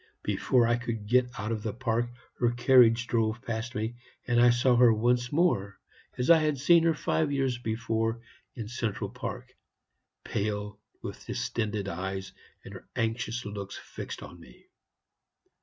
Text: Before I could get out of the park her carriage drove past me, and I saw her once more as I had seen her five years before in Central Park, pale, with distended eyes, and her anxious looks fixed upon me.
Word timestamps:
Before 0.23 0.65
I 0.65 0.77
could 0.77 1.05
get 1.05 1.29
out 1.37 1.51
of 1.51 1.61
the 1.61 1.75
park 1.75 2.07
her 2.39 2.49
carriage 2.49 3.05
drove 3.05 3.39
past 3.43 3.75
me, 3.75 3.97
and 4.25 4.41
I 4.41 4.49
saw 4.49 4.75
her 4.77 4.91
once 4.91 5.31
more 5.31 5.79
as 6.17 6.31
I 6.31 6.39
had 6.39 6.57
seen 6.57 6.81
her 6.85 6.95
five 6.95 7.31
years 7.31 7.59
before 7.59 8.19
in 8.55 8.67
Central 8.67 9.11
Park, 9.11 9.55
pale, 10.23 10.79
with 11.03 11.27
distended 11.27 11.87
eyes, 11.87 12.33
and 12.65 12.73
her 12.73 12.89
anxious 12.95 13.45
looks 13.45 13.77
fixed 13.77 14.23
upon 14.23 14.39
me. 14.39 14.65